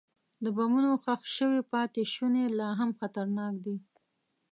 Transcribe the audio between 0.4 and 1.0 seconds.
د بمونو